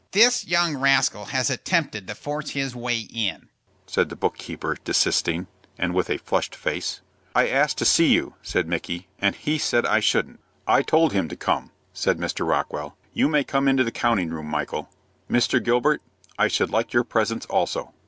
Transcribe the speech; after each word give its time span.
"This 0.13 0.47
young 0.47 0.75
rascal 0.77 1.25
has 1.25 1.51
attempted 1.51 2.07
to 2.07 2.15
force 2.15 2.49
his 2.49 2.75
way 2.75 3.01
in," 3.01 3.49
said 3.85 4.09
the 4.09 4.15
book 4.15 4.35
keeper, 4.39 4.77
desisting, 4.83 5.45
and 5.77 5.93
with 5.93 6.09
a 6.09 6.17
flushed 6.17 6.55
face. 6.55 7.01
"I 7.35 7.47
asked 7.47 7.77
to 7.77 7.85
see 7.85 8.07
you," 8.07 8.33
said 8.41 8.67
Micky, 8.67 9.09
"and 9.19 9.35
he 9.35 9.59
said 9.59 9.85
I 9.85 9.99
shouldn't." 9.99 10.39
"I 10.65 10.81
told 10.81 11.13
him 11.13 11.29
to 11.29 11.35
come," 11.35 11.69
said 11.93 12.17
Mr. 12.17 12.47
Rockwell. 12.47 12.97
"You 13.13 13.27
may 13.27 13.43
come 13.43 13.67
into 13.67 13.83
the 13.83 13.91
counting 13.91 14.31
room, 14.31 14.47
Michael. 14.47 14.89
Mr. 15.29 15.63
Gilbert, 15.63 16.01
I 16.35 16.47
should 16.47 16.71
like 16.71 16.93
your 16.93 17.03
presence 17.03 17.45
also." 17.45 17.93